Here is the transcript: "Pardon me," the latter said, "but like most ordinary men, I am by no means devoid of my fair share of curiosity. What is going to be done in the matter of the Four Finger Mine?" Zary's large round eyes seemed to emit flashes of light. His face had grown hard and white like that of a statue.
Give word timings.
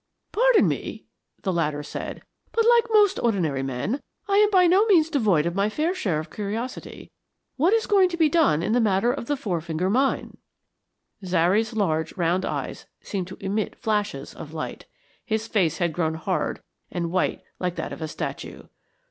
"Pardon 0.31 0.67
me," 0.67 1.05
the 1.43 1.53
latter 1.53 1.83
said, 1.83 2.23
"but 2.53 2.65
like 2.67 2.85
most 2.91 3.19
ordinary 3.21 3.61
men, 3.61 4.01
I 4.27 4.37
am 4.37 4.49
by 4.49 4.65
no 4.65 4.83
means 4.87 5.11
devoid 5.11 5.45
of 5.45 5.53
my 5.53 5.69
fair 5.69 5.93
share 5.93 6.17
of 6.17 6.31
curiosity. 6.31 7.11
What 7.55 7.71
is 7.71 7.85
going 7.85 8.09
to 8.09 8.17
be 8.17 8.27
done 8.27 8.63
in 8.63 8.71
the 8.73 8.79
matter 8.81 9.13
of 9.13 9.27
the 9.27 9.37
Four 9.37 9.61
Finger 9.61 9.91
Mine?" 9.91 10.37
Zary's 11.23 11.73
large 11.75 12.17
round 12.17 12.45
eyes 12.45 12.87
seemed 13.03 13.27
to 13.27 13.37
emit 13.41 13.75
flashes 13.75 14.33
of 14.33 14.55
light. 14.55 14.85
His 15.23 15.47
face 15.47 15.77
had 15.77 15.93
grown 15.93 16.15
hard 16.15 16.63
and 16.89 17.11
white 17.11 17.43
like 17.59 17.75
that 17.75 17.93
of 17.93 18.01
a 18.01 18.07
statue. 18.07 18.63